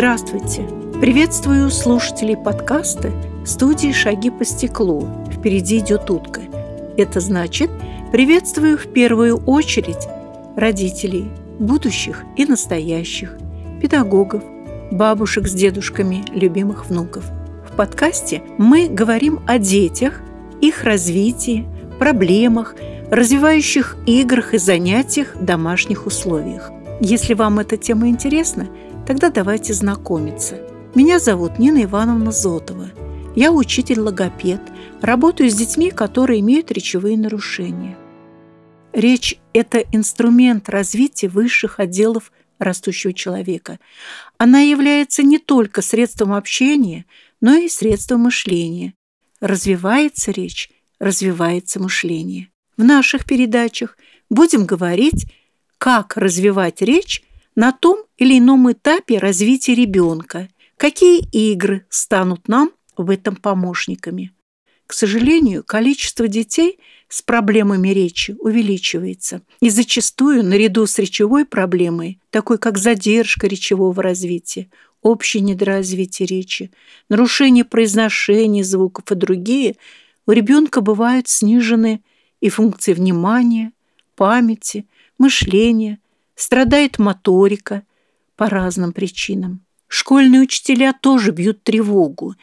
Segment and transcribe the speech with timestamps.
[0.00, 0.66] Здравствуйте!
[0.98, 3.12] Приветствую слушателей подкаста
[3.44, 5.06] студии «Шаги по стеклу».
[5.30, 6.40] Впереди идет утка.
[6.96, 7.70] Это значит,
[8.10, 10.08] приветствую в первую очередь
[10.56, 13.36] родителей, будущих и настоящих,
[13.82, 14.42] педагогов,
[14.90, 17.26] бабушек с дедушками, любимых внуков.
[17.70, 20.22] В подкасте мы говорим о детях,
[20.62, 21.66] их развитии,
[21.98, 22.74] проблемах,
[23.10, 26.70] развивающих играх и занятиях в домашних условиях.
[27.02, 28.66] Если вам эта тема интересна,
[29.10, 30.60] тогда давайте знакомиться.
[30.94, 32.92] Меня зовут Нина Ивановна Зотова.
[33.34, 34.60] Я учитель-логопед,
[35.02, 37.98] работаю с детьми, которые имеют речевые нарушения.
[38.92, 43.80] Речь– это инструмент развития высших отделов растущего человека.
[44.38, 47.04] Она является не только средством общения,
[47.40, 48.94] но и средством мышления.
[49.40, 52.50] Развивается речь, развивается мышление.
[52.76, 53.98] В наших передачах
[54.30, 55.26] будем говорить,
[55.78, 57.24] как развивать речь
[57.54, 64.32] на том или ином этапе развития ребенка, какие игры станут нам в этом помощниками.
[64.86, 72.58] К сожалению, количество детей с проблемами речи увеличивается, и зачастую наряду с речевой проблемой, такой
[72.58, 74.68] как задержка речевого развития,
[75.00, 76.72] общее недоразвитие речи,
[77.08, 79.76] нарушение произношения звуков и другие,
[80.26, 82.02] у ребенка бывают снижены
[82.40, 83.70] и функции внимания,
[84.16, 84.86] памяти,
[85.18, 85.99] мышления,
[86.40, 87.82] страдает моторика
[88.34, 89.60] по разным причинам.
[89.88, 92.34] Школьные учителя тоже бьют тревогу,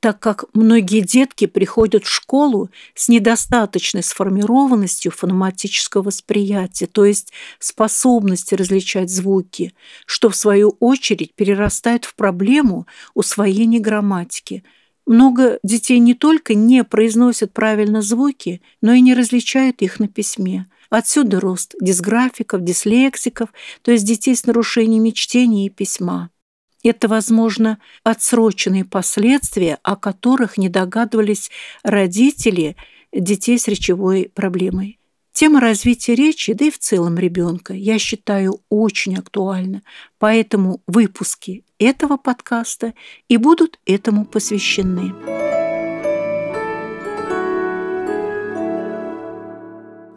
[0.00, 8.54] так как многие детки приходят в школу с недостаточной сформированностью фонематического восприятия, то есть способности
[8.56, 9.74] различать звуки,
[10.06, 14.64] что в свою очередь перерастает в проблему усвоения грамматики–
[15.06, 20.66] много детей не только не произносят правильно звуки, но и не различают их на письме.
[20.90, 23.50] Отсюда рост дисграфиков, дислексиков,
[23.82, 26.30] то есть детей с нарушениями чтения и письма.
[26.82, 31.50] Это, возможно, отсроченные последствия, о которых не догадывались
[31.82, 32.76] родители
[33.12, 35.00] детей с речевой проблемой.
[35.32, 39.82] Тема развития речи, да и в целом ребенка, я считаю очень актуальна,
[40.18, 42.94] поэтому выпуски этого подкаста
[43.28, 45.12] и будут этому посвящены.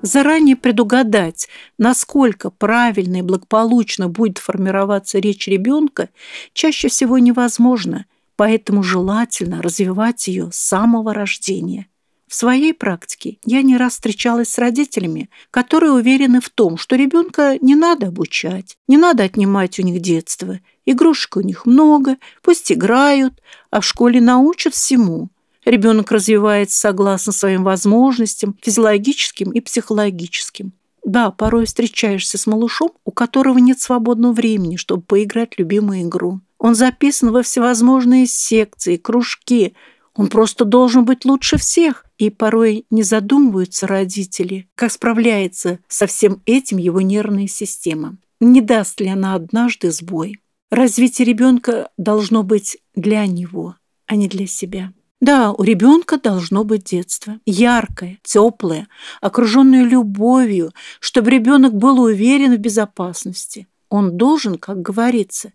[0.01, 6.09] Заранее предугадать, насколько правильно и благополучно будет формироваться речь ребенка,
[6.53, 8.05] чаще всего невозможно,
[8.35, 11.87] поэтому желательно развивать ее с самого рождения–
[12.29, 17.57] в своей практике я не раз встречалась с родителями, которые уверены в том, что ребенка
[17.59, 20.59] не надо обучать, не надо отнимать у них детство.
[20.85, 23.33] Игрушек у них много, пусть играют,
[23.71, 25.29] а в школе научат всему.
[25.65, 30.71] Ребенок развивается согласно своим возможностям, физиологическим и психологическим.
[31.03, 36.41] Да, порой встречаешься с малышом, у которого нет свободного времени, чтобы поиграть в любимую игру.
[36.57, 39.73] Он записан во всевозможные секции, кружки–
[40.19, 42.05] он просто должен быть лучше всех.
[42.17, 48.17] И порой не задумываются родители, как справляется со всем этим его нервная система.
[48.41, 50.41] Не даст ли она однажды сбой?
[50.69, 53.75] Развитие ребенка должно быть для него,
[54.05, 54.91] а не для себя.
[55.21, 57.39] Да, у ребенка должно быть детство.
[57.45, 58.87] Яркое, теплое,
[59.19, 60.71] окруженное любовью,
[61.01, 63.67] чтобы ребенок был уверен в безопасности.
[63.89, 65.51] Он должен, как говорится,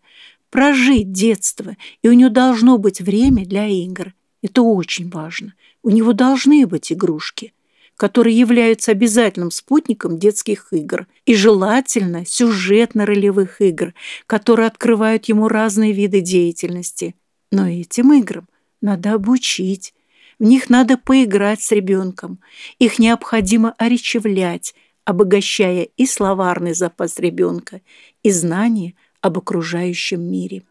[0.51, 4.13] прожить детство, и у него должно быть время для игр,
[4.45, 5.55] это очень важно.
[5.83, 7.55] У него должны быть игрушки,
[7.97, 13.95] которые являются обязательным спутником детских игр и желательно сюжетно-ролевых игр,
[14.27, 17.15] которые открывают ему разные виды деятельности.
[17.51, 18.47] Но этим играм
[18.85, 19.95] надо обучить,
[20.39, 22.39] в них надо поиграть с ребенком,
[22.79, 24.75] их необходимо оречевлять,
[25.05, 27.81] обогащая и словарный запас ребенка,
[28.23, 30.63] и знания об окружающем мире.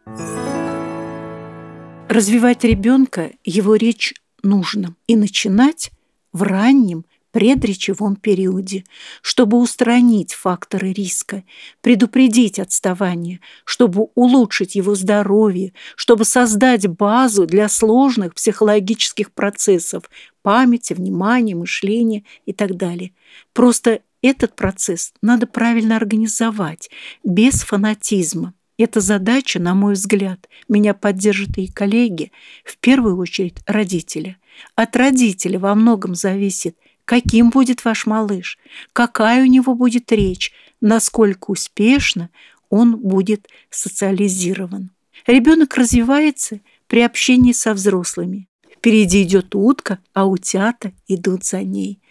[2.08, 4.14] Развивать ребенка, его речь
[4.44, 4.96] нужно.
[5.08, 5.90] И начинать
[6.32, 8.86] в раннем предречевом периоде,
[9.24, 11.44] чтобы устранить факторы риска,
[11.82, 20.04] предупредить отставание, чтобы улучшить его здоровье, чтобы создать базу для сложных психологических процессов
[20.44, 23.14] памяти, внимания, мышления и так далее.
[23.52, 26.92] Просто этот процесс надо правильно организовать,
[27.24, 28.54] без фанатизма.
[28.78, 32.32] Эта задача, на мой взгляд, меня поддержат и коллеги,
[32.64, 34.38] в первую очередь родители.
[34.76, 38.58] От родителя во многом зависит, каким будет ваш малыш,
[38.94, 40.52] какая у него будет речь,
[40.82, 42.30] насколько успешно
[42.70, 44.92] он будет социализирован.
[45.28, 48.48] Ребенок развивается при общении со взрослыми.
[48.76, 52.02] Впереди идет утка, а утята идут за ней.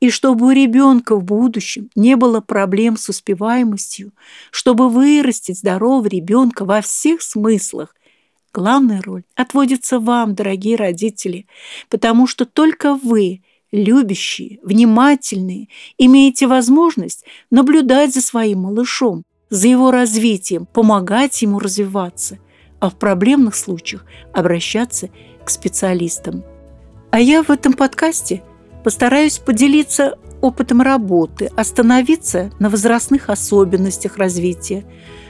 [0.00, 4.12] И чтобы у ребенка в будущем не было проблем с успеваемостью,
[4.50, 7.94] чтобы вырастить здорового ребенка во всех смыслах,
[8.52, 11.46] главная роль отводится вам, дорогие родители,
[11.88, 20.66] потому что только вы, любящие, внимательные, имеете возможность наблюдать за своим малышом, за его развитием,
[20.66, 22.38] помогать ему развиваться,
[22.80, 25.08] а в проблемных случаях обращаться
[25.44, 26.44] к специалистам.
[27.10, 28.42] А я в этом подкасте
[28.84, 34.84] постараюсь поделиться опытом работы, остановиться на возрастных особенностях развития,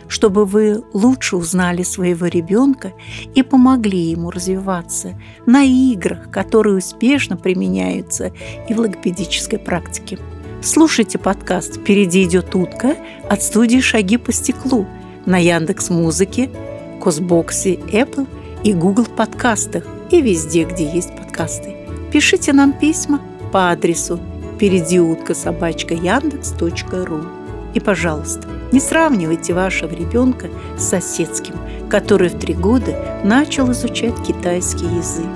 [0.08, 2.92] чтобы вы лучше узнали своего ребенка
[3.34, 5.14] и помогли ему развиваться
[5.46, 8.32] на играх, которые успешно применяются
[8.68, 10.18] и в логопедической практике.
[10.62, 12.96] Слушайте подкаст «Впереди идет утка»
[13.28, 14.86] от студии «Шаги по стеклу»
[15.26, 16.50] на Яндекс Музыке,
[17.00, 18.26] Косбоксе, Apple
[18.64, 21.76] и Google подкастах и везде, где есть подкасты.
[22.12, 23.20] Пишите нам письма
[23.50, 24.20] по адресу
[24.62, 27.20] впереди утка собачка яндекс.ру.
[27.74, 30.46] И, пожалуйста, не сравнивайте вашего ребенка
[30.78, 31.56] с соседским,
[31.90, 35.26] который в три года начал изучать китайский язык.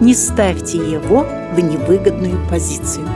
[0.00, 1.26] Не ставьте его
[1.56, 3.08] в невыгодную позицию.